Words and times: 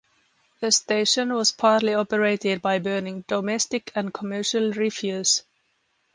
The 0.61 0.71
station 0.71 1.31
was 1.31 1.51
partly 1.51 1.93
operated 1.93 2.59
by 2.63 2.79
burning 2.79 3.23
domestic 3.27 3.91
and 3.93 4.11
commercial 4.11 4.71
refuse. 4.71 5.43